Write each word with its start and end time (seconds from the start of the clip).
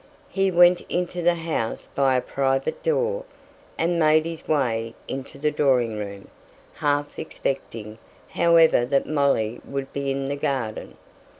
He 0.31 0.49
went 0.49 0.81
into 0.89 1.21
the 1.21 1.35
house 1.35 1.87
by 1.93 2.15
a 2.15 2.21
private 2.21 2.81
door, 2.81 3.23
and 3.77 3.99
made 3.99 4.25
his 4.25 4.47
way 4.47 4.95
into 5.07 5.37
the 5.37 5.51
drawing 5.51 5.95
room, 5.95 6.27
half 6.73 7.19
expecting, 7.19 7.99
however, 8.29 8.83
that 8.83 9.05
Molly 9.05 9.61
would 9.63 9.93
be 9.93 10.09
in 10.09 10.27
the 10.27 10.35
garden. 10.35 10.97